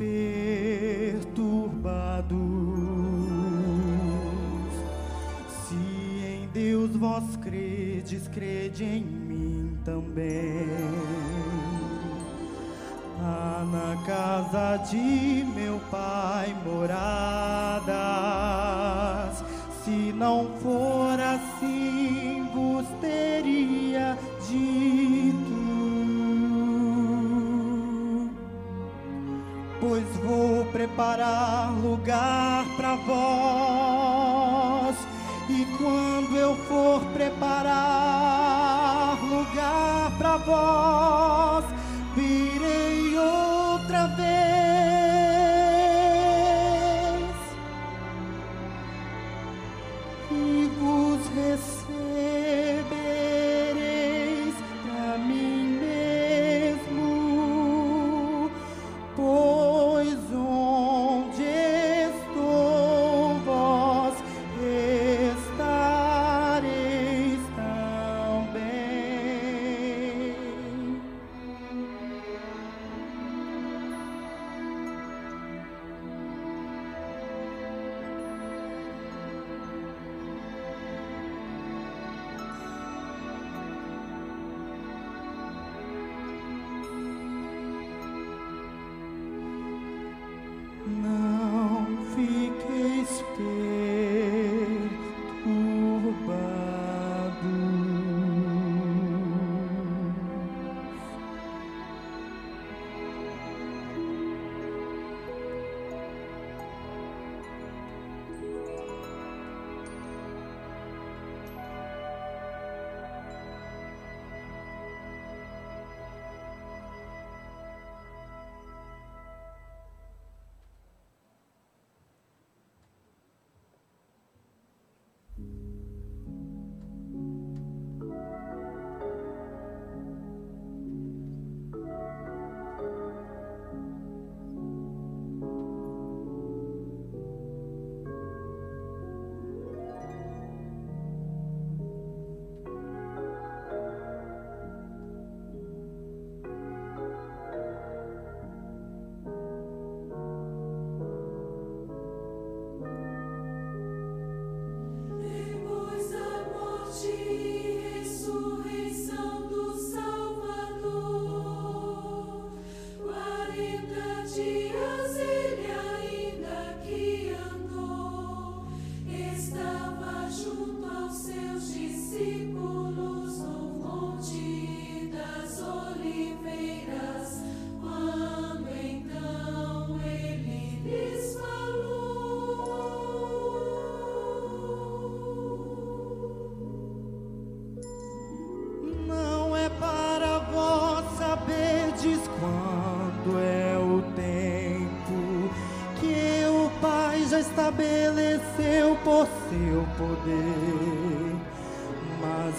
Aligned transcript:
perturbados. 0.00 1.44
Se 5.68 5.76
em 6.24 6.48
Deus 6.54 6.96
vós 6.96 7.36
credes, 7.36 8.26
crede 8.28 8.82
em 8.84 9.04
mim 9.04 9.76
também. 9.84 10.66
Há 13.22 13.66
na 13.70 14.02
casa 14.06 14.78
de 14.90 15.44
meu 15.54 15.69
preparar 31.10 31.72
lugar 31.82 32.64
para 32.76 32.94
vós. 32.96 34.96
E 35.48 35.64
quando 35.76 36.36
eu 36.36 36.54
for 36.54 37.00
preparar 37.12 39.18
lugar 39.28 40.12
para 40.16 40.36
vós, 40.36 41.19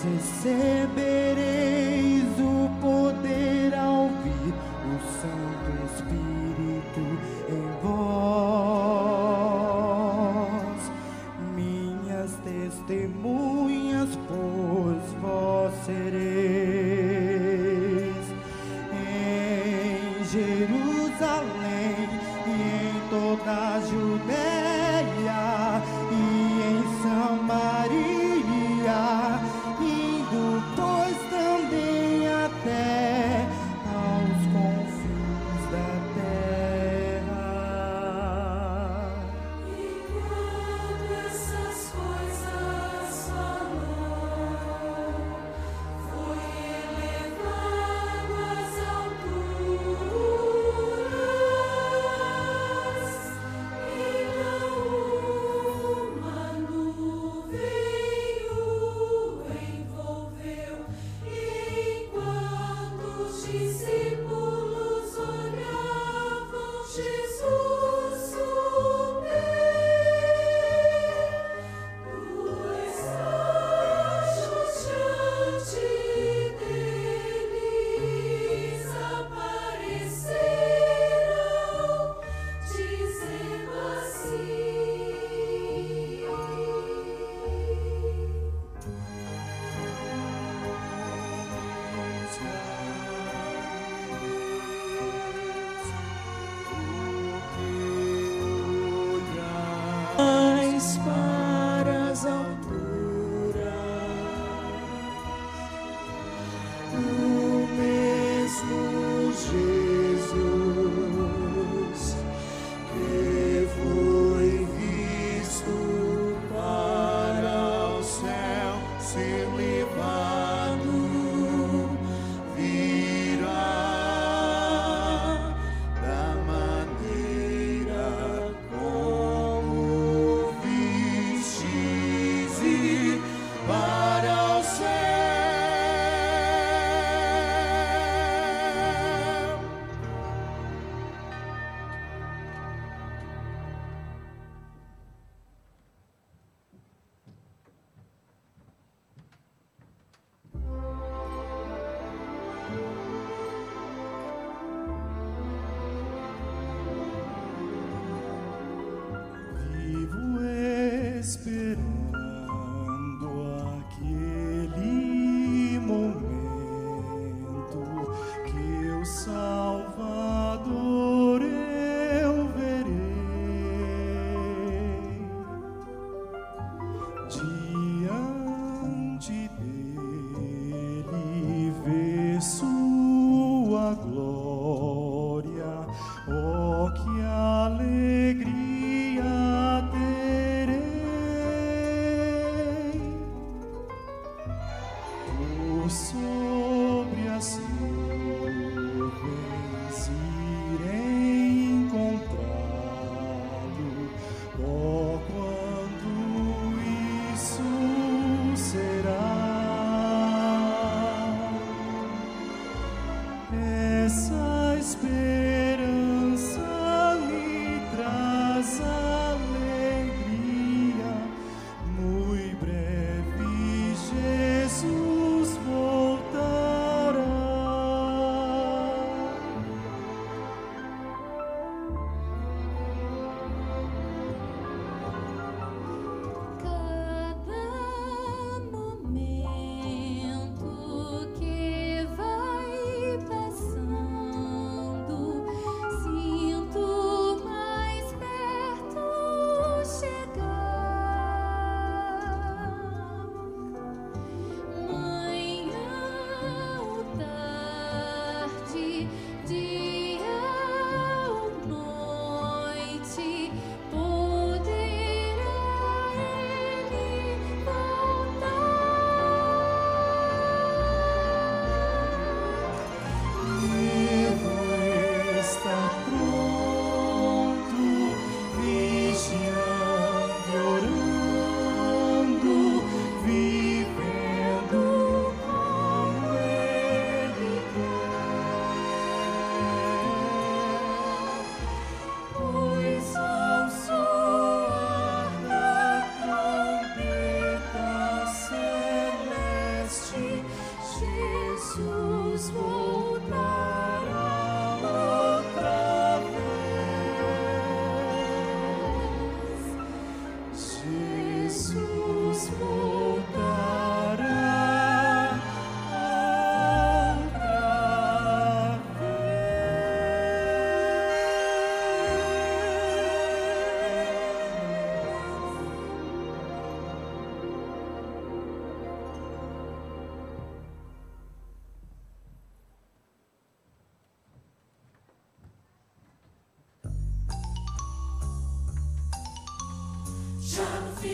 recebereis 0.03 1.43
o 2.39 2.69
poder 2.81 3.73
ao 3.75 4.09
vir 4.23 4.53
o 4.85 4.99
Santo 5.21 5.71
Espírito 5.85 7.03
em 7.49 7.63
vós. 7.81 8.00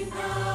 Está 0.08 0.47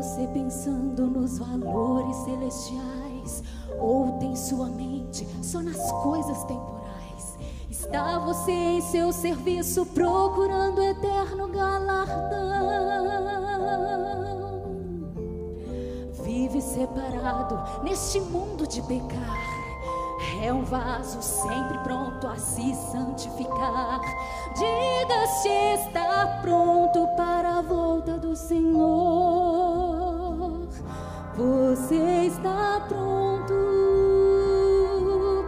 você 0.00 0.26
pensando 0.28 1.06
nos 1.08 1.36
valores 1.36 2.16
celestiais 2.24 3.42
ou 3.78 4.12
tem 4.12 4.32
em 4.32 4.36
sua 4.36 4.64
mente 4.70 5.28
só 5.42 5.60
nas 5.60 5.92
coisas 6.02 6.42
temporais. 6.44 7.36
Está 7.68 8.18
você 8.18 8.50
em 8.50 8.80
seu 8.80 9.12
serviço 9.12 9.84
procurando 9.84 10.82
eterno 10.82 11.48
galardão. 11.48 12.40
Vive 16.24 16.62
separado 16.62 17.84
neste 17.84 18.20
mundo 18.20 18.66
de 18.66 18.80
pecar. 18.80 19.60
É 20.42 20.50
um 20.50 20.64
vaso 20.64 21.20
sempre 21.20 21.76
pronto 21.80 22.26
a 22.26 22.36
se 22.36 22.74
santificar. 22.90 24.00
Diga 24.54 25.26
se 25.42 25.48
está 25.74 26.38
pronto 26.40 27.06
para 27.18 27.58
a 27.58 27.62
volta 27.62 28.16
do 28.16 28.34
Senhor. 28.34 29.59
Você 31.36 32.26
está 32.26 32.84
pronto 32.88 33.54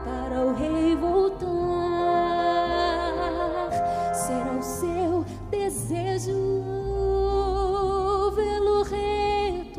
para 0.04 0.40
o 0.46 0.54
Rei 0.54 0.94
voltar. 0.94 1.42
Será 4.14 4.52
o 4.52 4.62
seu 4.62 5.24
desejo 5.50 6.62
vê-lo 8.34 8.82
retornar. 8.84 9.72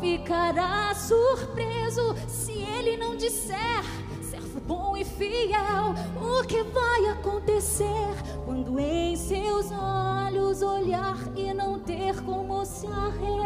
Ficará 0.00 0.94
surpreso 0.94 2.14
se 2.28 2.52
ele 2.52 2.96
não 2.96 3.16
disser, 3.16 3.82
servo 4.22 4.60
bom 4.60 4.96
e 4.96 5.04
fiel, 5.04 5.94
o 6.20 6.44
que 6.46 6.62
vai 6.62 7.06
acontecer 7.10 8.35
quando 8.56 8.80
em 8.80 9.14
seus 9.16 9.70
olhos 9.70 10.62
olhar 10.62 11.18
e 11.36 11.52
não 11.52 11.78
ter 11.78 12.22
como 12.22 12.64
se 12.64 12.86
arrepender. 12.86 13.36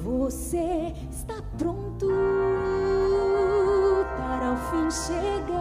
Você 0.00 0.94
está 1.10 1.42
pronto 1.58 2.08
para 4.16 4.52
o 4.52 4.56
fim 4.70 4.90
chegar. 4.90 5.57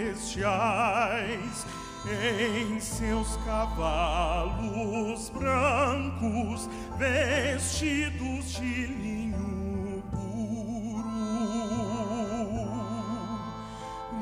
Celestiais 0.00 1.66
em 2.06 2.80
seus 2.80 3.36
cavalos 3.44 5.28
brancos, 5.30 6.70
vestidos 6.96 8.52
de 8.52 8.86
linho 8.86 10.02
puro. 10.10 11.04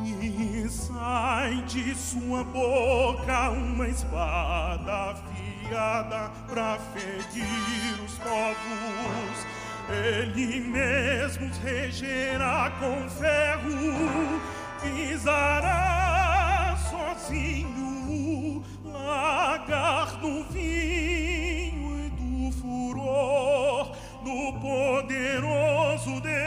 E 0.05 0.69
sai 0.69 1.63
de 1.63 1.95
sua 1.95 2.43
boca 2.45 3.51
uma 3.51 3.87
espada 3.89 5.13
afiada 5.13 6.33
para 6.49 6.79
ferir 6.93 8.03
os 8.05 8.19
povos. 8.19 9.47
Ele 9.91 10.61
mesmo 10.61 11.51
regerá 11.63 12.71
com 12.79 13.09
ferro 13.09 14.58
pisará 14.81 16.77
sozinho, 16.91 18.63
lagar 18.85 20.17
do 20.21 20.45
vinho 20.45 22.07
e 22.07 22.11
do 22.11 22.53
furor 22.53 23.93
do 24.25 24.53
poderoso 24.61 26.21
Deus. 26.21 26.39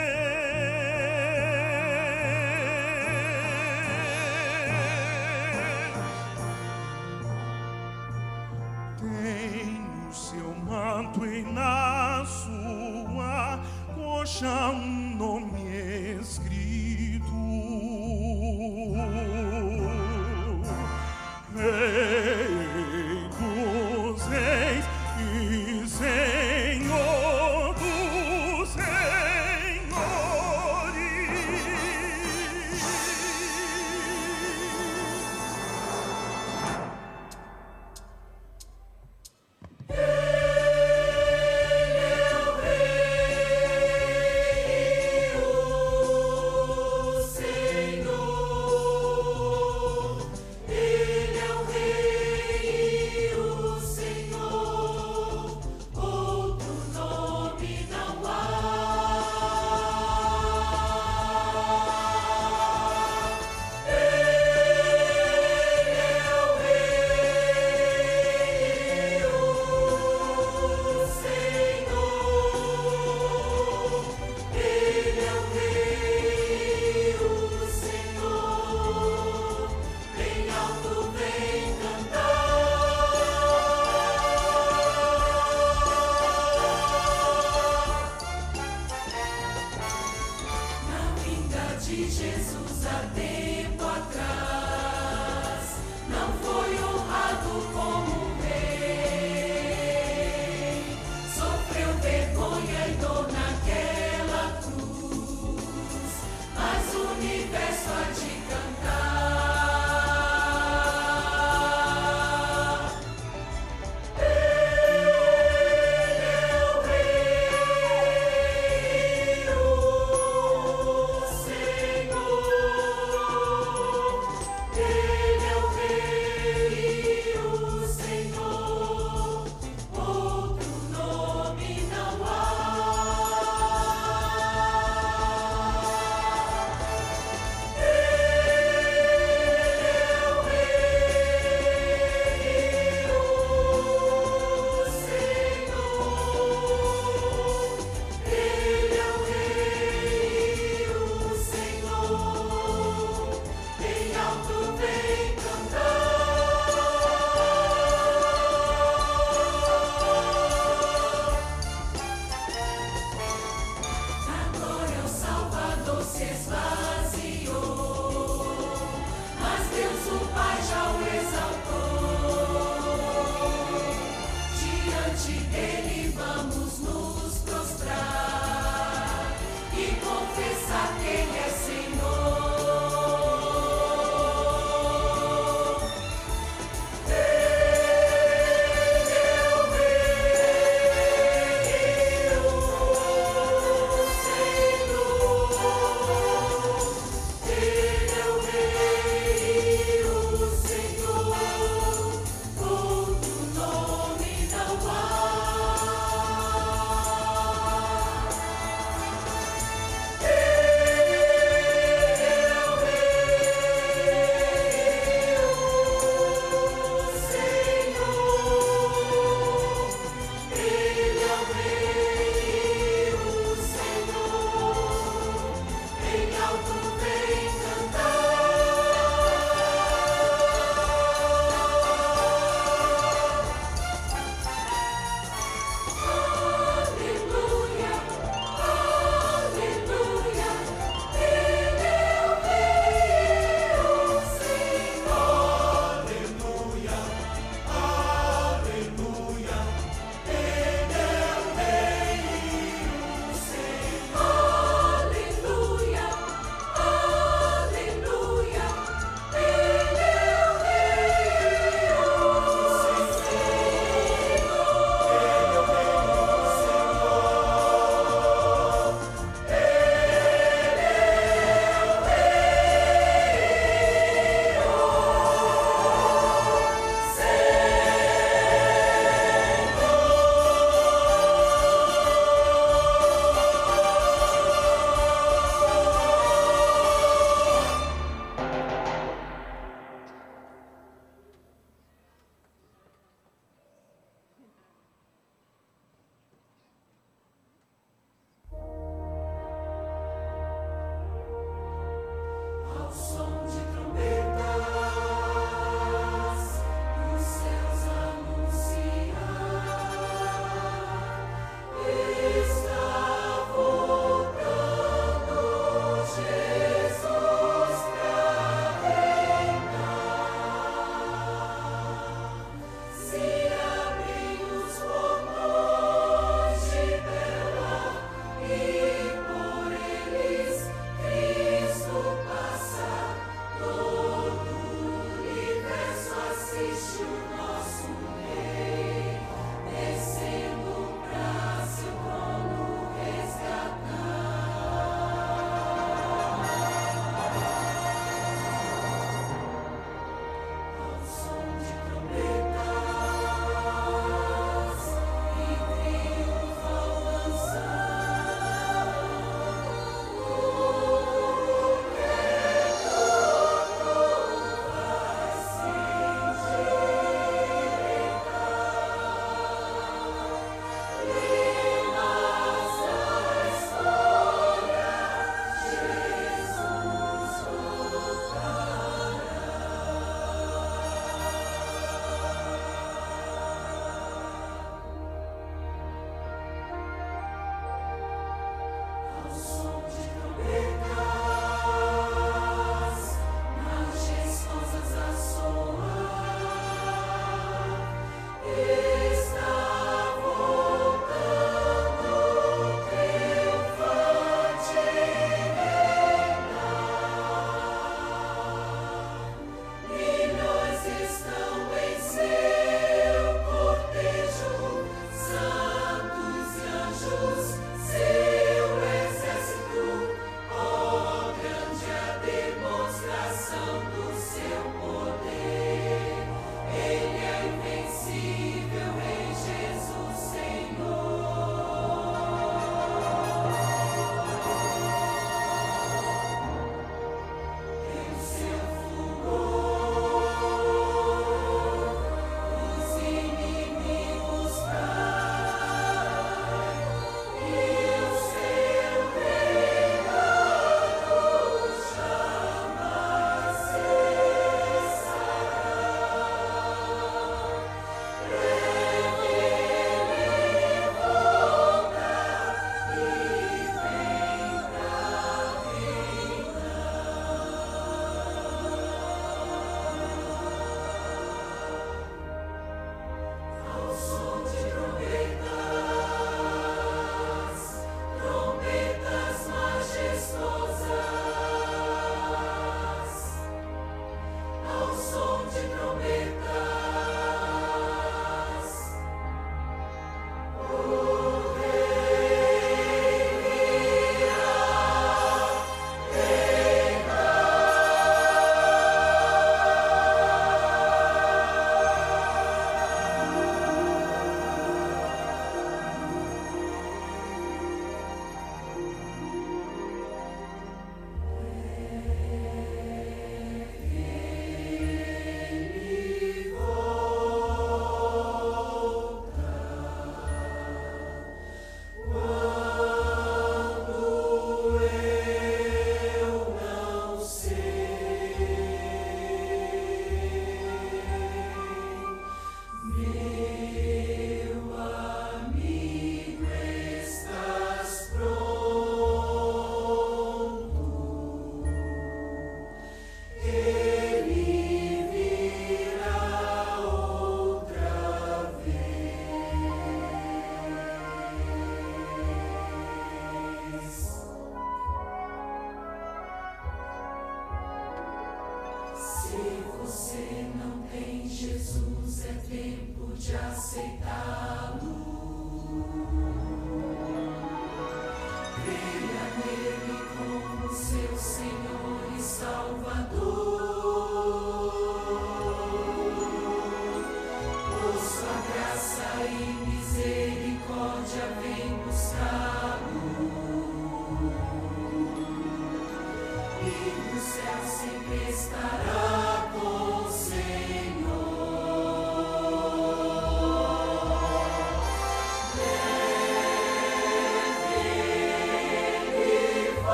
Tem 8.98 9.80
no 10.06 10.14
seu 10.14 10.54
manto 10.54 11.26
e 11.26 11.42
na 11.42 12.24
sua 12.24 13.58
coxa 13.94 14.70
um 14.70 15.01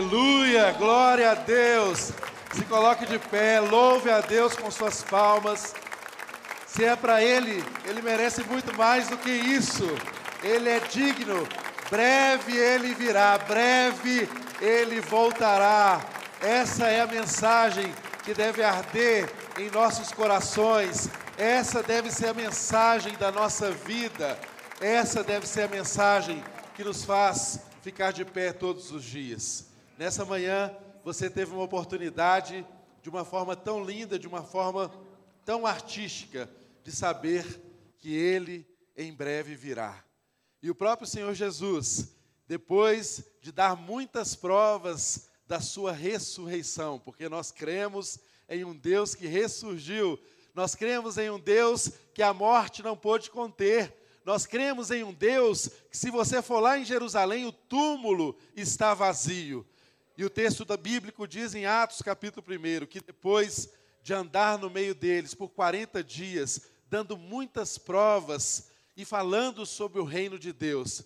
Aleluia, 0.00 0.72
glória 0.72 1.30
a 1.30 1.34
Deus. 1.34 2.10
Se 2.54 2.64
coloque 2.64 3.04
de 3.04 3.18
pé, 3.18 3.60
louve 3.60 4.08
a 4.08 4.22
Deus 4.22 4.56
com 4.56 4.70
suas 4.70 5.02
palmas. 5.02 5.74
Se 6.66 6.86
é 6.86 6.96
para 6.96 7.22
Ele, 7.22 7.62
Ele 7.84 8.00
merece 8.00 8.42
muito 8.44 8.74
mais 8.78 9.08
do 9.08 9.18
que 9.18 9.28
isso. 9.28 9.84
Ele 10.42 10.70
é 10.70 10.80
digno. 10.80 11.46
Breve 11.90 12.56
Ele 12.56 12.94
virá, 12.94 13.36
breve 13.36 14.26
Ele 14.58 15.02
voltará. 15.02 16.00
Essa 16.40 16.86
é 16.86 17.02
a 17.02 17.06
mensagem 17.06 17.92
que 18.24 18.32
deve 18.32 18.62
arder 18.62 19.30
em 19.58 19.70
nossos 19.70 20.10
corações. 20.12 21.10
Essa 21.36 21.82
deve 21.82 22.10
ser 22.10 22.28
a 22.28 22.34
mensagem 22.34 23.18
da 23.18 23.30
nossa 23.30 23.70
vida. 23.70 24.38
Essa 24.80 25.22
deve 25.22 25.46
ser 25.46 25.64
a 25.64 25.68
mensagem 25.68 26.42
que 26.74 26.82
nos 26.82 27.04
faz 27.04 27.60
ficar 27.82 28.14
de 28.14 28.24
pé 28.24 28.50
todos 28.50 28.90
os 28.92 29.04
dias. 29.04 29.68
Nessa 30.00 30.24
manhã, 30.24 30.74
você 31.04 31.28
teve 31.28 31.52
uma 31.52 31.62
oportunidade, 31.62 32.66
de 33.02 33.10
uma 33.10 33.22
forma 33.22 33.54
tão 33.54 33.84
linda, 33.84 34.18
de 34.18 34.26
uma 34.26 34.42
forma 34.42 34.90
tão 35.44 35.66
artística, 35.66 36.50
de 36.82 36.90
saber 36.90 37.44
que 37.98 38.16
Ele 38.16 38.66
em 38.96 39.12
breve 39.12 39.54
virá. 39.54 40.02
E 40.62 40.70
o 40.70 40.74
próprio 40.74 41.06
Senhor 41.06 41.34
Jesus, 41.34 42.16
depois 42.48 43.22
de 43.42 43.52
dar 43.52 43.76
muitas 43.76 44.34
provas 44.34 45.28
da 45.46 45.60
Sua 45.60 45.92
ressurreição, 45.92 46.98
porque 46.98 47.28
nós 47.28 47.52
cremos 47.52 48.18
em 48.48 48.64
um 48.64 48.74
Deus 48.74 49.14
que 49.14 49.26
ressurgiu, 49.26 50.18
nós 50.54 50.74
cremos 50.74 51.18
em 51.18 51.28
um 51.28 51.38
Deus 51.38 51.90
que 52.14 52.22
a 52.22 52.32
morte 52.32 52.82
não 52.82 52.96
pôde 52.96 53.30
conter, 53.30 53.94
nós 54.24 54.46
cremos 54.46 54.90
em 54.90 55.04
um 55.04 55.12
Deus 55.12 55.68
que, 55.90 55.98
se 55.98 56.10
você 56.10 56.40
for 56.40 56.60
lá 56.60 56.78
em 56.78 56.86
Jerusalém, 56.86 57.44
o 57.44 57.52
túmulo 57.52 58.34
está 58.56 58.94
vazio. 58.94 59.66
E 60.20 60.24
o 60.24 60.28
texto 60.28 60.66
da 60.66 60.76
bíblico 60.76 61.26
diz 61.26 61.54
em 61.54 61.64
Atos 61.64 62.02
capítulo 62.02 62.44
1 62.46 62.84
que 62.84 63.00
depois 63.00 63.70
de 64.02 64.12
andar 64.12 64.58
no 64.58 64.68
meio 64.68 64.94
deles 64.94 65.32
por 65.32 65.48
40 65.48 66.04
dias, 66.04 66.60
dando 66.90 67.16
muitas 67.16 67.78
provas 67.78 68.68
e 68.94 69.02
falando 69.06 69.64
sobre 69.64 69.98
o 69.98 70.04
reino 70.04 70.38
de 70.38 70.52
Deus, 70.52 71.02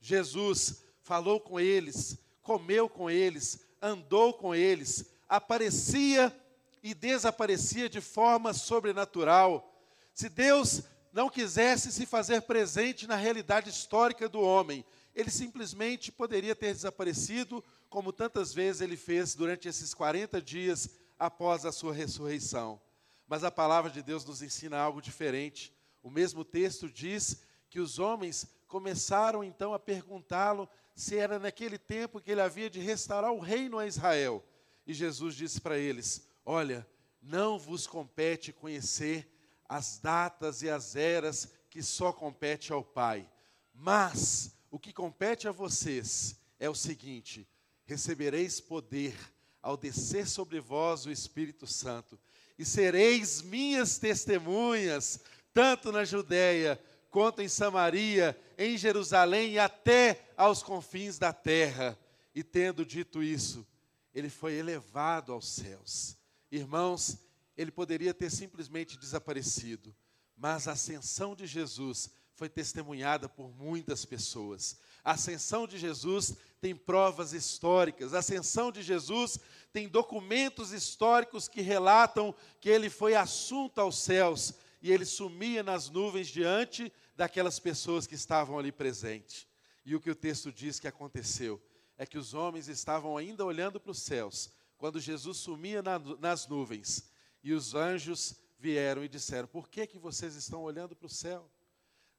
Jesus 0.00 0.82
falou 1.00 1.38
com 1.38 1.60
eles, 1.60 2.18
comeu 2.42 2.88
com 2.88 3.08
eles, 3.08 3.60
andou 3.80 4.34
com 4.34 4.52
eles, 4.52 5.12
aparecia 5.28 6.36
e 6.82 6.92
desaparecia 6.92 7.88
de 7.88 8.00
forma 8.00 8.52
sobrenatural. 8.52 9.80
Se 10.12 10.28
Deus 10.28 10.82
não 11.12 11.30
quisesse 11.30 11.92
se 11.92 12.04
fazer 12.04 12.42
presente 12.42 13.06
na 13.06 13.14
realidade 13.14 13.70
histórica 13.70 14.28
do 14.28 14.40
homem, 14.40 14.84
ele 15.16 15.30
simplesmente 15.30 16.12
poderia 16.12 16.54
ter 16.54 16.74
desaparecido, 16.74 17.64
como 17.88 18.12
tantas 18.12 18.52
vezes 18.52 18.80
ele 18.80 18.96
fez 18.96 19.34
durante 19.34 19.68
esses 19.68 19.94
40 19.94 20.40
dias 20.42 20.90
após 21.18 21.64
a 21.64 21.72
sua 21.72 21.92
ressurreição. 21.92 22.80
Mas 23.26 23.44
a 23.44 23.50
palavra 23.50 23.90
de 23.90 24.02
Deus 24.02 24.24
nos 24.24 24.42
ensina 24.42 24.78
algo 24.78 25.00
diferente. 25.00 25.74
O 26.02 26.10
mesmo 26.10 26.44
texto 26.44 26.88
diz 26.88 27.42
que 27.68 27.80
os 27.80 27.98
homens 27.98 28.46
começaram 28.66 29.42
então 29.42 29.74
a 29.74 29.78
perguntá-lo 29.78 30.68
se 30.94 31.16
era 31.16 31.38
naquele 31.38 31.78
tempo 31.78 32.20
que 32.20 32.30
ele 32.30 32.40
havia 32.40 32.70
de 32.70 32.80
restaurar 32.80 33.32
o 33.32 33.40
reino 33.40 33.78
a 33.78 33.86
Israel. 33.86 34.44
E 34.86 34.94
Jesus 34.94 35.34
disse 35.34 35.60
para 35.60 35.78
eles: 35.78 36.28
Olha, 36.44 36.86
não 37.20 37.58
vos 37.58 37.86
compete 37.86 38.52
conhecer 38.52 39.28
as 39.68 39.98
datas 39.98 40.62
e 40.62 40.70
as 40.70 40.94
eras 40.94 41.52
que 41.68 41.82
só 41.82 42.12
compete 42.12 42.72
ao 42.72 42.84
Pai. 42.84 43.28
Mas 43.74 44.56
o 44.70 44.78
que 44.78 44.92
compete 44.92 45.48
a 45.48 45.52
vocês 45.52 46.36
é 46.58 46.70
o 46.70 46.74
seguinte: 46.74 47.46
recebereis 47.86 48.60
poder 48.60 49.16
ao 49.62 49.76
descer 49.76 50.28
sobre 50.28 50.60
vós 50.60 51.06
o 51.06 51.10
Espírito 51.10 51.66
Santo, 51.66 52.18
e 52.58 52.64
sereis 52.64 53.42
minhas 53.42 53.98
testemunhas, 53.98 55.20
tanto 55.52 55.90
na 55.90 56.04
Judéia 56.04 56.80
quanto 57.10 57.42
em 57.42 57.48
Samaria, 57.48 58.38
em 58.58 58.76
Jerusalém 58.76 59.52
e 59.52 59.58
até 59.58 60.30
aos 60.36 60.62
confins 60.62 61.18
da 61.18 61.32
terra. 61.32 61.98
E 62.34 62.42
tendo 62.44 62.84
dito 62.84 63.22
isso, 63.22 63.66
ele 64.14 64.28
foi 64.28 64.54
elevado 64.54 65.32
aos 65.32 65.48
céus. 65.48 66.16
Irmãos, 66.50 67.18
ele 67.56 67.70
poderia 67.70 68.12
ter 68.12 68.30
simplesmente 68.30 68.98
desaparecido, 68.98 69.94
mas 70.36 70.68
a 70.68 70.72
ascensão 70.72 71.34
de 71.34 71.46
Jesus 71.46 72.10
foi 72.34 72.48
testemunhada 72.48 73.28
por 73.28 73.50
muitas 73.50 74.04
pessoas. 74.04 74.78
A 75.02 75.12
ascensão 75.12 75.66
de 75.66 75.78
Jesus 75.78 76.34
tem 76.66 76.74
provas 76.74 77.32
históricas, 77.32 78.12
a 78.12 78.18
ascensão 78.18 78.72
de 78.72 78.82
Jesus 78.82 79.38
tem 79.72 79.86
documentos 79.86 80.72
históricos 80.72 81.46
que 81.46 81.60
relatam 81.60 82.34
que 82.60 82.68
ele 82.68 82.90
foi 82.90 83.14
assunto 83.14 83.80
aos 83.80 83.98
céus 83.98 84.52
e 84.82 84.90
ele 84.90 85.04
sumia 85.04 85.62
nas 85.62 85.88
nuvens 85.88 86.26
diante 86.26 86.92
daquelas 87.14 87.60
pessoas 87.60 88.04
que 88.04 88.16
estavam 88.16 88.58
ali 88.58 88.72
presentes. 88.72 89.46
E 89.84 89.94
o 89.94 90.00
que 90.00 90.10
o 90.10 90.14
texto 90.16 90.50
diz 90.50 90.80
que 90.80 90.88
aconteceu 90.88 91.62
é 91.96 92.04
que 92.04 92.18
os 92.18 92.34
homens 92.34 92.66
estavam 92.66 93.16
ainda 93.16 93.44
olhando 93.44 93.78
para 93.78 93.92
os 93.92 94.02
céus 94.02 94.50
quando 94.76 94.98
Jesus 94.98 95.36
sumia 95.36 95.84
na, 95.84 96.00
nas 96.18 96.48
nuvens 96.48 97.08
e 97.44 97.52
os 97.52 97.76
anjos 97.76 98.34
vieram 98.58 99.04
e 99.04 99.08
disseram: 99.08 99.46
Por 99.46 99.68
que, 99.68 99.86
que 99.86 99.98
vocês 100.00 100.34
estão 100.34 100.64
olhando 100.64 100.96
para 100.96 101.06
o 101.06 101.08
céu? 101.08 101.48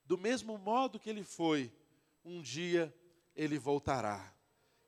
Do 0.05 0.17
mesmo 0.17 0.57
modo 0.57 0.97
que 0.97 1.09
ele 1.09 1.25
foi, 1.25 1.69
um 2.23 2.41
dia 2.41 2.95
ele 3.35 3.59
voltará. 3.59 4.36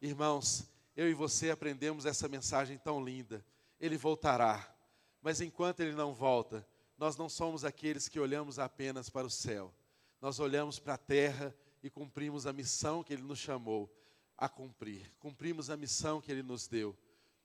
Irmãos, 0.02 0.70
eu 0.96 1.10
e 1.10 1.14
você 1.14 1.50
aprendemos 1.50 2.06
essa 2.06 2.28
mensagem 2.30 2.78
tão 2.78 3.04
linda. 3.04 3.46
Ele 3.80 3.98
voltará. 3.98 4.74
Mas 5.22 5.42
enquanto 5.42 5.82
ele 5.82 5.94
não 5.94 6.14
volta, 6.14 6.66
nós 6.98 7.18
não 7.18 7.28
somos 7.28 7.66
aqueles 7.66 8.08
que 8.08 8.20
olhamos 8.20 8.60
apenas 8.60 9.10
para 9.10 9.28
o 9.28 9.30
céu. 9.30 9.74
Nós 10.22 10.40
olhamos 10.40 10.80
para 10.80 10.94
a 10.94 10.98
terra 10.98 11.54
e 11.84 11.90
cumprimos 11.90 12.46
a 12.46 12.54
missão 12.54 13.04
que 13.04 13.14
ele 13.14 13.24
nos 13.24 13.40
chamou 13.40 13.94
a 14.38 14.48
cumprir. 14.48 15.12
Cumprimos 15.20 15.70
a 15.70 15.76
missão 15.76 16.22
que 16.22 16.32
ele 16.32 16.44
nos 16.44 16.68
deu. 16.68 16.98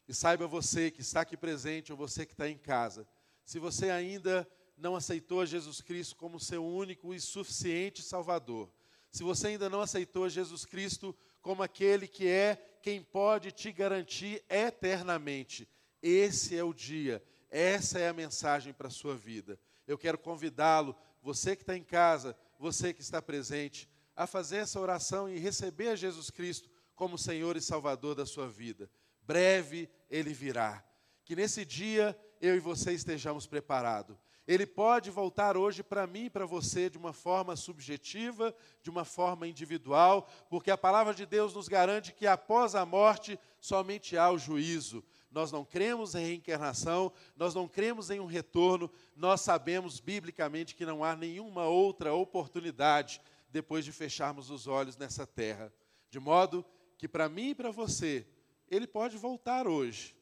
E 0.07 0.15
saiba 0.15 0.47
você 0.47 0.91
que 0.91 1.01
está 1.01 1.23
aqui 1.23 1.37
presente 1.37 1.91
ou 1.91 1.99
você 1.99 2.25
que 2.25 2.33
está 2.33 2.49
em 2.49 2.59
casa, 2.59 3.07
se 3.45 3.59
você 3.59 3.91
ainda 3.91 4.49
não 4.77 4.95
aceitou 4.95 5.45
Jesus 5.45 5.81
Cristo 5.81 6.17
como 6.17 6.39
seu 6.39 6.65
único 6.65 7.15
e 7.15 7.21
suficiente 7.21 8.03
Salvador, 8.03 8.71
se 9.11 9.23
você 9.23 9.49
ainda 9.49 9.71
não 9.71 9.81
aceitou 9.81 10.29
Jesus 10.29 10.65
Cristo 10.65 11.15
como 11.45 11.63
aquele 11.63 12.09
que 12.09 12.27
é 12.27 12.57
quem 12.81 13.03
pode 13.03 13.53
te 13.53 13.71
garantir 13.71 14.43
eternamente, 14.49 15.69
esse 16.03 16.57
é 16.57 16.65
o 16.65 16.73
dia, 16.73 17.23
essa 17.51 17.99
é 17.99 18.09
a 18.09 18.15
mensagem 18.15 18.73
para 18.73 18.89
a 18.89 18.91
sua 18.91 19.15
vida. 19.15 19.61
Eu 19.87 19.99
quero 19.99 20.17
convidá-lo, 20.17 20.97
você 21.21 21.55
que 21.55 21.63
está 21.63 21.77
em 21.77 21.85
casa, 21.85 22.35
você 22.59 22.95
que 22.95 23.03
está 23.03 23.21
presente, 23.21 23.87
a 24.17 24.27
fazer 24.27 24.57
essa 24.57 24.81
oração 24.81 25.29
e 25.29 25.39
receber 25.39 25.89
a 25.89 25.97
Jesus 25.97 26.31
Cristo 26.31 26.71
como 26.95 27.19
Senhor 27.19 27.59
e 27.59 27.61
Salvador 27.61 28.15
da 28.15 28.25
sua 28.25 28.49
vida. 28.49 28.91
Breve 29.21 29.91
ele 30.09 30.33
virá. 30.33 30.83
Que 31.27 31.37
nesse 31.37 31.63
dia 31.63 32.19
eu 32.41 32.57
e 32.57 32.61
você 32.61 32.93
estejamos 32.93 33.47
preparados. 33.47 34.17
Ele 34.47 34.67
pode 34.67 35.11
voltar 35.11 35.57
hoje 35.57 35.83
para 35.83 36.07
mim 36.07 36.27
e 36.27 36.31
para 36.31 36.45
você 36.45 36.91
de 36.91 36.99
uma 36.99 37.15
forma 37.15 37.57
subjetiva, 37.57 38.55
de 38.83 38.91
uma 38.91 39.05
forma 39.05 39.49
individual, 39.49 40.29
porque 40.51 40.71
a 40.71 40.77
palavra 40.77 41.15
de 41.15 41.25
Deus 41.25 41.55
nos 41.55 41.67
garante 41.67 42.13
que 42.13 42.27
após 42.27 42.75
a 42.75 42.85
morte 42.85 43.39
somente 43.59 44.19
há 44.19 44.31
o 44.31 44.39
juízo. 44.39 45.03
Nós 45.31 45.51
não 45.51 45.65
cremos 45.65 46.15
em 46.15 46.27
reencarnação, 46.27 47.11
nós 47.35 47.55
não 47.55 47.67
cremos 47.67 48.11
em 48.11 48.21
um 48.21 48.27
retorno, 48.27 48.91
nós 49.17 49.41
sabemos 49.41 49.99
biblicamente 49.99 50.75
que 50.75 50.85
não 50.85 51.03
há 51.03 51.17
nenhuma 51.17 51.65
outra 51.65 52.13
oportunidade 52.13 53.23
depois 53.49 53.83
de 53.83 53.93
fecharmos 53.93 54.51
os 54.51 54.67
olhos 54.67 54.99
nessa 54.99 55.27
terra. 55.27 55.73
De 56.11 56.21
modo 56.21 56.63
que 56.99 57.09
para 57.09 57.31
mim 57.31 57.51
e 57.51 57.55
para 57.55 57.71
você, 57.71 58.27
ele 58.69 58.87
pode 58.87 59.17
voltar 59.17 59.67
hoje, 59.67 60.15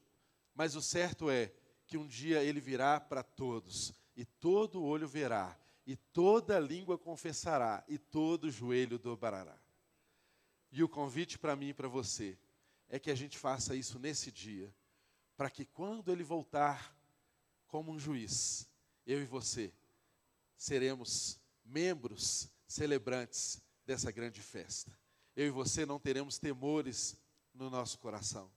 mas 0.55 0.77
o 0.77 0.81
certo 0.81 1.29
é 1.29 1.51
que 1.85 1.97
um 1.97 2.07
dia 2.07 2.41
ele 2.41 2.61
virá 2.61 3.01
para 3.01 3.21
todos 3.21 3.93
e 4.15 4.25
todo 4.25 4.83
olho 4.83 5.07
verá, 5.07 5.57
e 5.85 5.95
toda 5.95 6.59
língua 6.59 6.97
confessará, 6.97 7.83
e 7.87 7.97
todo 7.97 8.51
joelho 8.51 8.97
dobrará. 8.97 9.57
E 10.71 10.83
o 10.83 10.89
convite 10.89 11.37
para 11.37 11.55
mim 11.55 11.69
e 11.69 11.73
para 11.73 11.87
você 11.87 12.37
é 12.89 12.99
que 12.99 13.11
a 13.11 13.15
gente 13.15 13.37
faça 13.37 13.75
isso 13.75 13.99
nesse 13.99 14.31
dia, 14.31 14.73
para 15.35 15.49
que 15.49 15.65
quando 15.65 16.11
ele 16.11 16.23
voltar 16.23 16.95
como 17.67 17.91
um 17.91 17.99
juiz, 17.99 18.67
eu 19.05 19.21
e 19.21 19.25
você 19.25 19.73
seremos 20.55 21.39
membros 21.65 22.49
celebrantes 22.67 23.61
dessa 23.85 24.11
grande 24.11 24.41
festa. 24.41 24.97
Eu 25.35 25.47
e 25.47 25.51
você 25.51 25.85
não 25.85 25.99
teremos 25.99 26.37
temores 26.37 27.17
no 27.53 27.69
nosso 27.69 27.99
coração, 27.99 28.51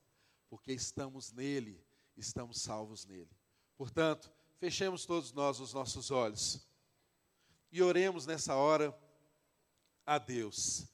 porque 0.49 0.71
estamos 0.71 1.31
nele, 1.31 1.83
estamos 2.15 2.61
salvos 2.61 3.05
nele. 3.05 3.29
Portanto, 3.75 4.31
Fechemos 4.59 5.05
todos 5.05 5.31
nós 5.33 5.59
os 5.59 5.73
nossos 5.73 6.09
olhos 6.09 6.67
e 7.71 7.81
oremos 7.81 8.25
nessa 8.25 8.55
hora 8.55 8.97
a 10.05 10.17
Deus. 10.17 10.87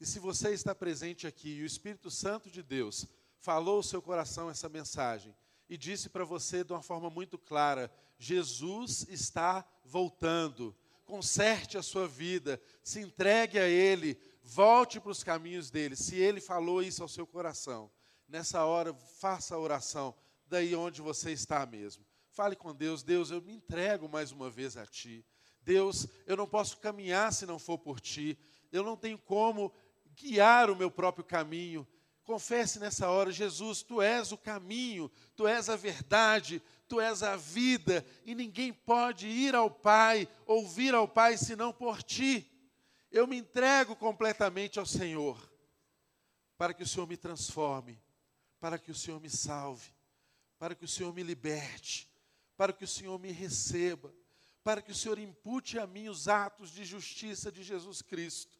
E 0.00 0.04
se 0.04 0.18
você 0.18 0.52
está 0.52 0.74
presente 0.74 1.26
aqui 1.26 1.54
e 1.54 1.62
o 1.62 1.66
Espírito 1.66 2.10
Santo 2.10 2.50
de 2.50 2.62
Deus 2.62 3.06
falou 3.38 3.76
ao 3.76 3.82
seu 3.82 4.02
coração 4.02 4.50
essa 4.50 4.68
mensagem 4.68 5.34
e 5.68 5.78
disse 5.78 6.10
para 6.10 6.24
você 6.24 6.62
de 6.62 6.72
uma 6.72 6.82
forma 6.82 7.08
muito 7.08 7.38
clara: 7.38 7.90
Jesus 8.18 9.06
está 9.08 9.66
voltando. 9.84 10.76
Conserte 11.06 11.76
a 11.76 11.82
sua 11.82 12.08
vida, 12.08 12.58
se 12.82 12.98
entregue 12.98 13.58
a 13.58 13.68
Ele, 13.68 14.18
volte 14.42 14.98
para 14.98 15.10
os 15.10 15.22
caminhos 15.22 15.70
dele. 15.70 15.94
Se 15.96 16.16
Ele 16.16 16.40
falou 16.40 16.82
isso 16.82 17.02
ao 17.02 17.08
seu 17.10 17.26
coração, 17.26 17.90
nessa 18.26 18.64
hora, 18.64 18.94
faça 18.94 19.54
a 19.54 19.58
oração 19.58 20.14
daí 20.46 20.74
onde 20.74 21.02
você 21.02 21.30
está 21.30 21.66
mesmo. 21.66 22.04
Fale 22.34 22.56
com 22.56 22.74
Deus, 22.74 23.04
Deus, 23.04 23.30
eu 23.30 23.40
me 23.40 23.54
entrego 23.54 24.08
mais 24.08 24.32
uma 24.32 24.50
vez 24.50 24.76
a 24.76 24.84
Ti. 24.84 25.24
Deus, 25.62 26.08
eu 26.26 26.36
não 26.36 26.48
posso 26.48 26.78
caminhar 26.78 27.32
se 27.32 27.46
não 27.46 27.60
for 27.60 27.78
por 27.78 28.00
Ti. 28.00 28.36
Eu 28.72 28.82
não 28.82 28.96
tenho 28.96 29.16
como 29.16 29.72
guiar 30.16 30.68
o 30.68 30.74
meu 30.74 30.90
próprio 30.90 31.24
caminho. 31.24 31.86
Confesse 32.24 32.80
nessa 32.80 33.08
hora, 33.08 33.30
Jesus, 33.30 33.84
Tu 33.84 34.02
és 34.02 34.32
o 34.32 34.36
caminho, 34.36 35.08
Tu 35.36 35.46
és 35.46 35.68
a 35.68 35.76
verdade, 35.76 36.60
Tu 36.88 37.00
és 37.00 37.22
a 37.22 37.36
vida, 37.36 38.04
e 38.26 38.34
ninguém 38.34 38.72
pode 38.72 39.28
ir 39.28 39.54
ao 39.54 39.70
Pai, 39.70 40.26
ouvir 40.44 40.92
ao 40.92 41.06
Pai, 41.06 41.36
senão 41.36 41.72
por 41.72 42.02
Ti. 42.02 42.50
Eu 43.12 43.28
me 43.28 43.36
entrego 43.36 43.94
completamente 43.94 44.80
ao 44.80 44.86
Senhor, 44.86 45.38
para 46.58 46.74
que 46.74 46.82
o 46.82 46.88
Senhor 46.88 47.06
me 47.06 47.16
transforme, 47.16 48.02
para 48.58 48.76
que 48.76 48.90
o 48.90 48.94
Senhor 48.94 49.20
me 49.20 49.30
salve, 49.30 49.94
para 50.58 50.74
que 50.74 50.84
o 50.84 50.88
Senhor 50.88 51.14
me 51.14 51.22
liberte 51.22 52.12
para 52.56 52.72
que 52.72 52.84
o 52.84 52.88
Senhor 52.88 53.18
me 53.18 53.32
receba, 53.32 54.14
para 54.62 54.80
que 54.80 54.92
o 54.92 54.94
Senhor 54.94 55.18
impute 55.18 55.78
a 55.78 55.86
mim 55.86 56.08
os 56.08 56.28
atos 56.28 56.70
de 56.70 56.84
justiça 56.84 57.50
de 57.50 57.62
Jesus 57.62 58.00
Cristo, 58.00 58.58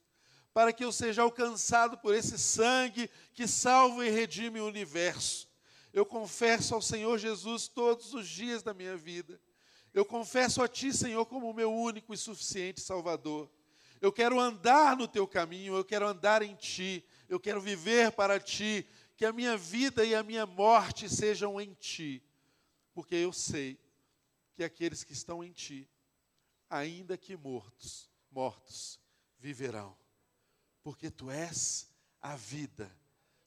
para 0.52 0.72
que 0.72 0.84
eu 0.84 0.92
seja 0.92 1.22
alcançado 1.22 1.98
por 1.98 2.14
esse 2.14 2.38
sangue 2.38 3.10
que 3.32 3.46
salva 3.46 4.06
e 4.06 4.10
redime 4.10 4.60
o 4.60 4.66
universo. 4.66 5.48
Eu 5.92 6.04
confesso 6.04 6.74
ao 6.74 6.82
Senhor 6.82 7.18
Jesus 7.18 7.68
todos 7.68 8.14
os 8.14 8.28
dias 8.28 8.62
da 8.62 8.74
minha 8.74 8.96
vida. 8.96 9.40
Eu 9.92 10.04
confesso 10.04 10.60
a 10.60 10.68
Ti, 10.68 10.92
Senhor, 10.92 11.24
como 11.26 11.48
o 11.48 11.54
meu 11.54 11.72
único 11.72 12.12
e 12.12 12.16
suficiente 12.16 12.80
Salvador. 12.80 13.50
Eu 14.00 14.12
quero 14.12 14.38
andar 14.40 14.96
no 14.96 15.08
Teu 15.08 15.26
caminho, 15.26 15.76
eu 15.76 15.84
quero 15.84 16.06
andar 16.06 16.42
em 16.42 16.54
Ti, 16.56 17.04
eu 17.28 17.38
quero 17.40 17.60
viver 17.60 18.12
para 18.12 18.38
Ti, 18.40 18.86
que 19.16 19.24
a 19.24 19.32
minha 19.32 19.56
vida 19.56 20.04
e 20.04 20.14
a 20.14 20.22
minha 20.22 20.44
morte 20.44 21.08
sejam 21.08 21.60
em 21.60 21.72
Ti, 21.74 22.22
porque 22.92 23.14
eu 23.14 23.32
sei 23.32 23.78
que 24.54 24.64
aqueles 24.64 25.02
que 25.02 25.12
estão 25.12 25.42
em 25.42 25.52
ti, 25.52 25.88
ainda 26.70 27.18
que 27.18 27.36
mortos, 27.36 28.10
mortos, 28.30 29.00
viverão. 29.38 29.96
Porque 30.82 31.10
tu 31.10 31.30
és 31.30 31.88
a 32.20 32.36
vida, 32.36 32.90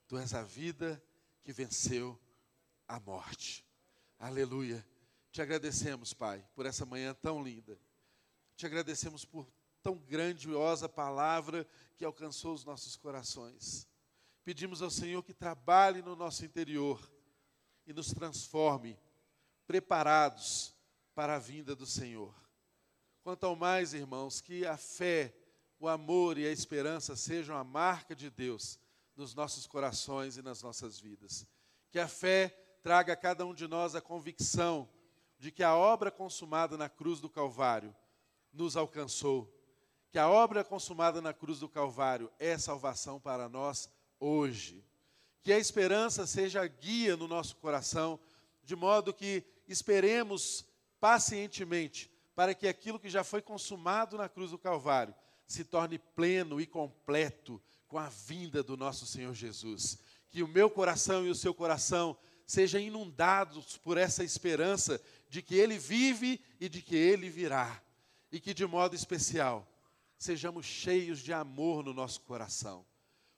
tu 0.06 0.18
és 0.18 0.34
a 0.34 0.42
vida 0.42 1.02
que 1.42 1.52
venceu 1.52 2.18
a 2.86 3.00
morte. 3.00 3.64
Aleluia. 4.18 4.84
Te 5.30 5.40
agradecemos, 5.42 6.12
Pai, 6.12 6.44
por 6.54 6.66
essa 6.66 6.84
manhã 6.84 7.14
tão 7.14 7.42
linda. 7.42 7.78
Te 8.56 8.66
agradecemos 8.66 9.24
por 9.24 9.50
tão 9.82 9.96
grandiosa 9.96 10.88
palavra 10.88 11.66
que 11.96 12.04
alcançou 12.04 12.54
os 12.54 12.64
nossos 12.64 12.96
corações. 12.96 13.86
Pedimos 14.44 14.82
ao 14.82 14.90
Senhor 14.90 15.22
que 15.22 15.34
trabalhe 15.34 16.02
no 16.02 16.16
nosso 16.16 16.44
interior 16.44 17.00
e 17.86 17.92
nos 17.92 18.12
transforme 18.12 18.98
preparados 19.66 20.74
para 21.18 21.34
a 21.34 21.38
vinda 21.40 21.74
do 21.74 21.84
Senhor. 21.84 22.32
Quanto 23.24 23.42
ao 23.42 23.56
mais, 23.56 23.92
irmãos, 23.92 24.40
que 24.40 24.64
a 24.64 24.76
fé, 24.76 25.34
o 25.80 25.88
amor 25.88 26.38
e 26.38 26.46
a 26.46 26.52
esperança 26.52 27.16
sejam 27.16 27.56
a 27.56 27.64
marca 27.64 28.14
de 28.14 28.30
Deus 28.30 28.78
nos 29.16 29.34
nossos 29.34 29.66
corações 29.66 30.36
e 30.36 30.42
nas 30.42 30.62
nossas 30.62 31.00
vidas. 31.00 31.44
Que 31.90 31.98
a 31.98 32.06
fé 32.06 32.50
traga 32.84 33.14
a 33.14 33.16
cada 33.16 33.44
um 33.44 33.52
de 33.52 33.66
nós 33.66 33.96
a 33.96 34.00
convicção 34.00 34.88
de 35.40 35.50
que 35.50 35.64
a 35.64 35.74
obra 35.74 36.08
consumada 36.08 36.76
na 36.76 36.88
cruz 36.88 37.18
do 37.18 37.28
Calvário 37.28 37.92
nos 38.52 38.76
alcançou. 38.76 39.52
Que 40.12 40.20
a 40.20 40.28
obra 40.28 40.62
consumada 40.62 41.20
na 41.20 41.34
cruz 41.34 41.58
do 41.58 41.68
Calvário 41.68 42.30
é 42.38 42.56
salvação 42.56 43.18
para 43.18 43.48
nós 43.48 43.90
hoje. 44.20 44.86
Que 45.42 45.52
a 45.52 45.58
esperança 45.58 46.28
seja 46.28 46.64
guia 46.64 47.16
no 47.16 47.26
nosso 47.26 47.56
coração, 47.56 48.20
de 48.62 48.76
modo 48.76 49.12
que 49.12 49.44
esperemos 49.66 50.67
pacientemente, 51.00 52.10
para 52.34 52.54
que 52.54 52.68
aquilo 52.68 53.00
que 53.00 53.10
já 53.10 53.24
foi 53.24 53.42
consumado 53.42 54.16
na 54.16 54.28
cruz 54.28 54.50
do 54.50 54.58
Calvário 54.58 55.14
se 55.46 55.64
torne 55.64 55.98
pleno 55.98 56.60
e 56.60 56.66
completo 56.66 57.60
com 57.88 57.98
a 57.98 58.08
vinda 58.08 58.62
do 58.62 58.76
nosso 58.76 59.06
Senhor 59.06 59.34
Jesus. 59.34 59.98
Que 60.28 60.42
o 60.42 60.48
meu 60.48 60.68
coração 60.68 61.26
e 61.26 61.30
o 61.30 61.34
seu 61.34 61.54
coração 61.54 62.16
sejam 62.46 62.80
inundados 62.80 63.76
por 63.76 63.96
essa 63.96 64.22
esperança 64.22 65.00
de 65.28 65.42
que 65.42 65.54
Ele 65.54 65.78
vive 65.78 66.40
e 66.60 66.68
de 66.68 66.82
que 66.82 66.94
Ele 66.94 67.28
virá. 67.28 67.82
E 68.30 68.38
que, 68.38 68.52
de 68.52 68.66
modo 68.66 68.94
especial, 68.94 69.66
sejamos 70.18 70.66
cheios 70.66 71.20
de 71.20 71.32
amor 71.32 71.82
no 71.82 71.94
nosso 71.94 72.20
coração. 72.20 72.84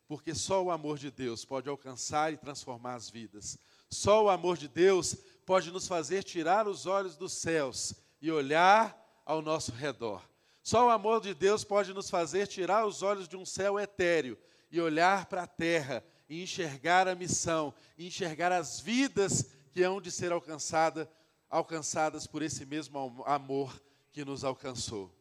Porque 0.08 0.34
só 0.34 0.62
o 0.64 0.70
amor 0.70 0.98
de 0.98 1.11
Deus 1.11 1.44
pode 1.44 1.68
alcançar 1.68 2.32
e 2.32 2.36
transformar 2.36 2.94
as 2.94 3.08
vidas. 3.08 3.56
Só 3.88 4.24
o 4.24 4.28
amor 4.28 4.56
de 4.56 4.66
Deus 4.66 5.16
pode 5.45 5.70
nos 5.70 5.86
fazer 5.86 6.22
tirar 6.22 6.68
os 6.68 6.86
olhos 6.86 7.16
dos 7.16 7.32
céus 7.32 7.95
e 8.20 8.30
olhar 8.30 8.97
ao 9.24 9.43
nosso 9.43 9.72
redor. 9.72 10.22
Só 10.62 10.86
o 10.86 10.91
amor 10.91 11.20
de 11.20 11.34
Deus 11.34 11.64
pode 11.64 11.93
nos 11.93 12.11
fazer 12.11 12.47
tirar 12.47 12.86
os 12.86 13.03
olhos 13.03 13.28
de 13.28 13.36
um 13.36 13.45
céu 13.45 13.78
etéreo 13.78 14.38
e 14.70 14.80
olhar 14.80 15.26
para 15.26 15.43
a 15.43 15.47
terra 15.47 16.05
e 16.28 16.43
enxergar 16.43 17.09
a 17.09 17.14
missão, 17.14 17.74
e 17.99 18.07
enxergar 18.07 18.53
as 18.53 18.78
vidas 18.78 19.51
que 19.72 19.82
hão 19.82 20.01
de 20.01 20.11
ser 20.11 20.30
alcançadas 20.30 21.09
alcançadas 21.51 22.28
por 22.28 22.43
esse 22.43 22.64
mesmo 22.64 23.24
amor 23.26 23.82
que 24.12 24.24
nos 24.24 24.45
alcançou. 24.45 25.12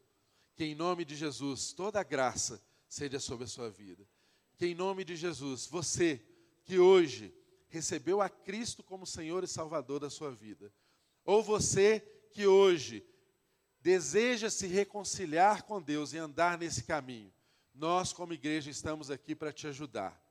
Que 0.56 0.64
em 0.64 0.76
nome 0.76 1.04
de 1.04 1.16
Jesus 1.16 1.74
toda 1.74 2.04
graça 2.04 2.62
seja 2.88 3.20
sobre 3.20 3.46
a 3.46 3.48
sua 3.48 3.70
vida. 3.70 4.08
Que 4.56 4.68
em 4.68 4.76
nome 4.76 5.04
de 5.04 5.16
Jesus, 5.16 5.66
você 5.66 6.22
que 6.64 6.78
hoje 6.78 7.34
recebeu 7.70 8.22
a 8.22 8.28
Cristo 8.28 8.84
como 8.84 9.06
Senhor 9.06 9.44
e 9.44 9.48
Salvador 9.48 10.00
da 10.00 10.10
sua 10.10 10.32
vida, 10.32 10.74
ou 11.24 11.42
você 11.42 12.00
que 12.32 12.46
hoje 12.46 13.06
deseja 13.82 14.50
se 14.50 14.68
reconciliar 14.68 15.64
com 15.64 15.82
Deus 15.82 16.14
e 16.14 16.18
andar 16.18 16.58
nesse 16.58 16.84
caminho, 16.84 17.32
nós, 17.74 18.12
como 18.12 18.34
igreja, 18.34 18.70
estamos 18.70 19.10
aqui 19.10 19.34
para 19.34 19.54
te 19.54 19.68
ajudar. 19.68 20.22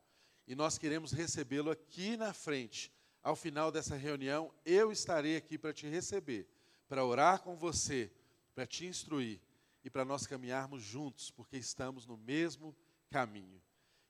E 0.47 0.55
nós 0.55 0.77
queremos 0.77 1.13
recebê-lo 1.13 1.71
aqui 1.71 2.17
na 2.17 2.33
frente. 2.33 2.93
Ao 3.23 3.35
final 3.35 3.73
dessa 3.73 3.97
reunião, 3.97 4.53
eu 4.65 4.93
estarei 4.93 5.37
aqui 5.37 5.57
para 5.57 5.73
te 5.73 5.87
receber, 5.87 6.47
para 6.89 7.05
orar 7.05 7.41
com 7.41 7.57
você, 7.57 8.11
para 8.55 8.67
te 8.67 8.87
instruir 8.87 9.41
e 9.85 9.91
para 9.91 10.05
nós 10.05 10.27
caminharmos 10.27 10.83
juntos, 10.83 11.31
porque 11.31 11.57
estamos 11.57 12.07
no 12.07 12.17
mesmo 12.17 12.77
caminho. 13.11 13.63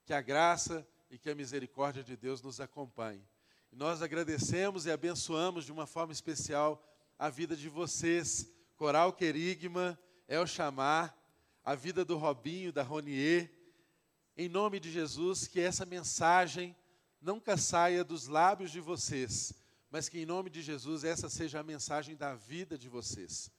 Que 0.05 0.13
a 0.13 0.21
graça 0.21 0.87
e 1.11 1.19
que 1.19 1.31
a 1.31 1.35
misericórdia 1.35 2.03
de 2.03 2.17
Deus 2.17 2.43
nos 2.43 2.61
acompanhe. 2.61 3.27
E 3.73 3.77
nós 3.77 4.03
agradecemos 4.03 4.87
e 4.87 4.91
abençoamos 4.91 5.65
de 5.65 5.73
uma 5.73 5.87
forma 5.87 6.13
especial 6.13 6.85
a 7.19 7.29
vida 7.29 7.57
de 7.57 7.69
vocês, 7.69 8.51
Coral 8.77 9.13
Querigma, 9.13 9.99
El 10.27 10.47
Chamar, 10.47 11.17
a 11.65 11.75
vida 11.75 12.05
do 12.05 12.17
Robinho, 12.17 12.73
da 12.73 12.83
Ronier. 12.83 13.53
Em 14.37 14.49
nome 14.49 14.79
de 14.79 14.91
Jesus, 14.91 15.49
que 15.49 15.61
essa 15.61 15.85
mensagem 15.85 16.77
nunca 17.21 17.57
saia 17.57 18.05
dos 18.05 18.29
lábios 18.29 18.71
de 18.71 18.81
vocês, 18.81 19.53
mas 19.91 20.09
que 20.09 20.21
em 20.21 20.27
nome 20.27 20.49
de 20.49 20.63
Jesus 20.63 21.03
essa 21.03 21.29
seja 21.29 21.61
a 21.61 21.65
mensagem 21.65 22.17
da 22.17 22.35
vida 22.35 22.79
de 22.79 22.89
vocês. 22.89 23.51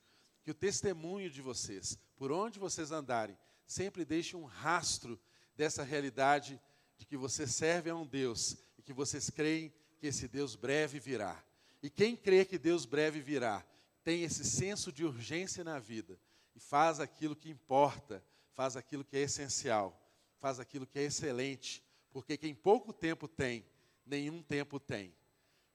Que 0.41 0.51
o 0.51 0.55
testemunho 0.55 1.29
de 1.29 1.41
vocês, 1.41 1.99
por 2.15 2.31
onde 2.31 2.57
vocês 2.57 2.91
andarem, 2.91 3.37
sempre 3.67 4.05
deixe 4.05 4.37
um 4.37 4.45
rastro 4.45 5.19
dessa 5.55 5.83
realidade 5.83 6.59
de 6.99 7.05
que 7.05 7.17
você 7.17 7.47
serve 7.47 7.89
a 7.89 7.95
um 7.95 8.05
Deus 8.05 8.57
e 8.77 8.83
que 8.83 8.93
vocês 8.93 9.29
creem 9.29 9.73
que 9.97 10.07
esse 10.07 10.27
Deus 10.27 10.55
breve 10.55 10.99
virá. 10.99 11.41
E 11.81 11.89
quem 11.89 12.15
crê 12.15 12.43
que 12.43 12.57
Deus 12.57 12.85
breve 12.85 13.21
virá, 13.21 13.65
tem 14.03 14.23
esse 14.23 14.43
senso 14.43 14.91
de 14.91 15.05
urgência 15.05 15.63
na 15.63 15.79
vida 15.79 16.19
e 16.53 16.59
faz 16.59 16.99
aquilo 16.99 17.37
que 17.37 17.49
importa, 17.49 18.21
faz 18.51 18.75
aquilo 18.75 19.05
que 19.05 19.15
é 19.15 19.21
essencial, 19.21 19.97
faz 20.39 20.59
aquilo 20.59 20.85
que 20.85 20.99
é 20.99 21.03
excelente, 21.03 21.81
porque 22.11 22.37
quem 22.37 22.53
pouco 22.53 22.91
tempo 22.91 23.29
tem, 23.29 23.65
nenhum 24.05 24.43
tempo 24.43 24.77
tem. 24.77 25.15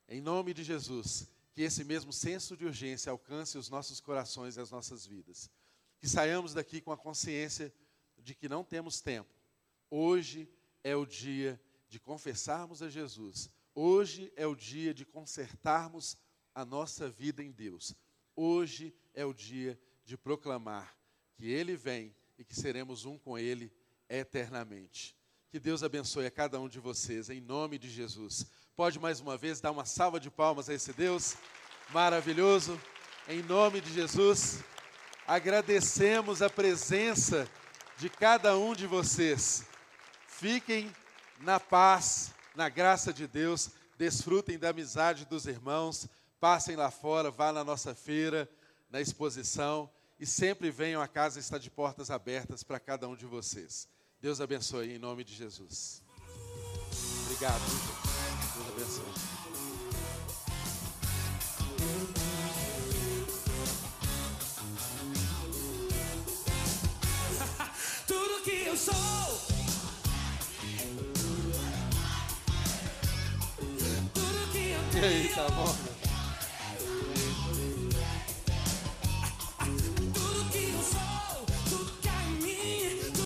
Em 0.07 0.21
nome 0.21 0.53
de 0.53 0.63
Jesus, 0.63 1.27
que 1.55 1.63
esse 1.63 1.85
mesmo 1.85 2.13
senso 2.13 2.55
de 2.55 2.67
urgência 2.67 3.11
alcance 3.11 3.57
os 3.57 3.71
nossos 3.71 3.99
corações 3.99 4.57
e 4.57 4.61
as 4.61 4.71
nossas 4.71 5.07
vidas. 5.07 5.51
Que 5.99 6.09
saiamos 6.09 6.53
daqui 6.53 6.83
com 6.83 6.93
a 6.93 6.99
consciência 6.99 7.73
de 8.19 8.35
que 8.35 8.47
não 8.47 8.63
temos 8.63 9.01
tempo. 9.01 9.31
Hoje 9.89 10.47
é 10.85 10.95
o 10.95 11.07
dia 11.07 11.59
de 11.89 11.99
confessarmos 11.99 12.83
a 12.83 12.91
Jesus. 12.91 13.51
Hoje 13.75 14.31
é 14.37 14.47
o 14.47 14.55
dia 14.55 14.93
de 14.93 15.05
consertarmos 15.07 16.17
a 16.55 16.65
nossa 16.65 17.09
vida 17.09 17.43
em 17.43 17.51
Deus. 17.51 17.95
Hoje 18.37 18.95
é 19.15 19.25
o 19.25 19.33
dia 19.33 19.81
de 20.05 20.17
proclamar 20.17 20.95
que 21.35 21.47
Ele 21.47 21.75
vem 21.75 22.15
e 22.39 22.45
que 22.45 22.55
seremos 22.55 23.07
um 23.07 23.19
com 23.19 23.39
Ele 23.39 23.73
eternamente. 24.09 25.17
Que 25.51 25.59
Deus 25.59 25.83
abençoe 25.83 26.27
a 26.27 26.31
cada 26.31 26.61
um 26.61 26.69
de 26.69 26.79
vocês, 26.79 27.31
em 27.31 27.41
nome 27.41 27.79
de 27.79 27.89
Jesus. 27.89 28.47
Pode 28.77 28.99
mais 28.99 29.21
uma 29.21 29.37
vez 29.37 29.61
dar 29.61 29.71
uma 29.71 29.85
salva 29.85 30.21
de 30.21 30.31
palmas 30.31 30.69
a 30.69 30.75
esse 30.75 30.93
Deus 30.93 31.37
maravilhoso, 31.91 32.81
em 33.29 33.43
nome 33.43 33.81
de 33.81 33.93
Jesus. 33.93 34.63
Agradecemos 35.27 36.43
a 36.43 36.51
presença 36.51 37.49
de 37.97 38.11
cada 38.11 38.59
um 38.59 38.75
de 38.75 38.87
vocês. 38.87 39.65
Fiquem 40.45 40.93
na 41.41 41.59
paz, 41.59 42.31
na 42.55 42.69
graça 42.69 43.15
de 43.15 43.27
Deus, 43.27 43.71
desfrutem 43.97 44.59
da 44.59 44.69
amizade 44.69 45.25
dos 45.25 45.47
irmãos, 45.47 46.07
passem 46.39 46.77
lá 46.77 46.91
fora, 46.91 47.31
vá 47.31 47.51
na 47.51 47.65
nossa 47.65 47.95
feira 47.95 48.47
na 48.91 49.01
exposição 49.01 49.91
e 50.21 50.27
sempre 50.27 50.71
venham, 50.71 51.01
a 51.01 51.09
casa 51.09 51.41
está 51.41 51.57
de 51.57 51.71
portas 51.71 52.11
abertas 52.11 52.63
para 52.63 52.79
cada 52.79 53.09
um 53.09 53.17
de 53.17 53.25
vocês. 53.25 53.89
Deus 54.21 54.39
abençoe 54.39 54.93
em 54.93 54.99
nome 54.99 55.25
de 55.25 55.35
Jesus. 55.35 56.03
Obrigado. 57.25 57.63
Deus 58.55 58.69
abençoe. 58.69 59.05
Tudo 68.07 68.43
que 68.43 68.67
eu 68.67 68.77
sou. 68.77 69.54
Tudo 74.95 75.01
que 75.01 75.07
eu 75.07 75.11
E 75.11 75.15
aí, 75.15 75.29
tá 75.29 75.49
bom? 75.49 75.94